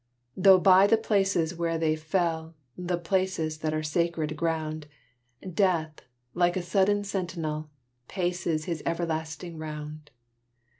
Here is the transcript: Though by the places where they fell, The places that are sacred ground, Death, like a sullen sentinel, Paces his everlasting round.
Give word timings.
Though 0.35 0.57
by 0.57 0.87
the 0.87 0.97
places 0.97 1.53
where 1.53 1.77
they 1.77 1.95
fell, 1.95 2.55
The 2.75 2.97
places 2.97 3.59
that 3.59 3.71
are 3.71 3.83
sacred 3.83 4.35
ground, 4.35 4.87
Death, 5.47 6.01
like 6.33 6.57
a 6.57 6.63
sullen 6.63 7.03
sentinel, 7.03 7.69
Paces 8.07 8.65
his 8.65 8.81
everlasting 8.83 9.59
round. 9.59 10.09